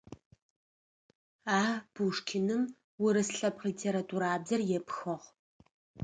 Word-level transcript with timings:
А. 1.59 1.61
Пушкиным 1.93 2.61
урыс 3.03 3.29
лъэпкъ 3.37 3.63
литературабзэр 3.67 4.61
епхыгъ. 4.77 5.25